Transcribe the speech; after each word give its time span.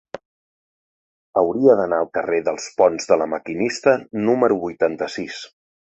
Hauria 1.41 1.75
d'anar 1.81 2.01
al 2.05 2.09
carrer 2.19 2.41
dels 2.49 2.67
Ponts 2.81 3.07
de 3.13 3.21
La 3.25 3.31
Maquinista 3.35 3.97
número 4.31 4.63
vuitanta-sis. 4.67 5.43